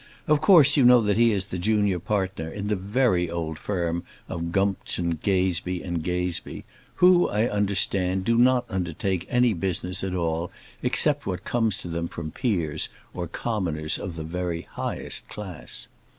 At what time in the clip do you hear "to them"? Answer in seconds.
11.83-12.07